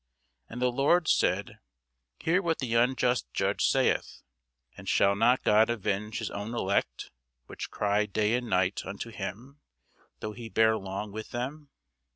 [0.49, 1.59] And the Lord said,
[2.21, 4.23] Hear what the unjust judge saith.
[4.75, 7.11] And shall not God avenge his own elect,
[7.45, 9.61] which cry day and night unto him,
[10.19, 11.69] though he bear long with them?